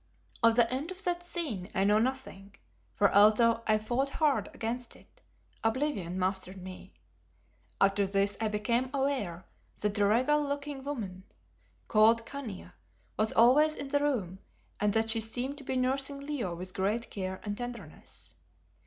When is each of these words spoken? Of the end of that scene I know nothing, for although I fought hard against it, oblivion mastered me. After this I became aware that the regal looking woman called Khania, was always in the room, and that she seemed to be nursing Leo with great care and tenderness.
Of 0.41 0.55
the 0.55 0.67
end 0.73 0.89
of 0.89 1.03
that 1.03 1.21
scene 1.21 1.69
I 1.75 1.83
know 1.83 1.99
nothing, 1.99 2.55
for 2.95 3.13
although 3.13 3.61
I 3.67 3.77
fought 3.77 4.09
hard 4.09 4.49
against 4.51 4.95
it, 4.95 5.21
oblivion 5.63 6.17
mastered 6.17 6.57
me. 6.59 6.95
After 7.79 8.07
this 8.07 8.35
I 8.41 8.47
became 8.47 8.89
aware 8.95 9.45
that 9.79 9.93
the 9.93 10.07
regal 10.07 10.41
looking 10.41 10.83
woman 10.83 11.23
called 11.87 12.25
Khania, 12.25 12.73
was 13.15 13.31
always 13.33 13.75
in 13.75 13.89
the 13.89 13.99
room, 13.99 14.39
and 14.79 14.91
that 14.93 15.11
she 15.11 15.21
seemed 15.21 15.59
to 15.59 15.63
be 15.63 15.75
nursing 15.77 16.19
Leo 16.19 16.55
with 16.55 16.73
great 16.73 17.11
care 17.11 17.39
and 17.43 17.55
tenderness. 17.55 18.33